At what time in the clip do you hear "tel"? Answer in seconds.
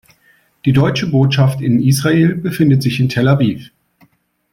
3.07-3.27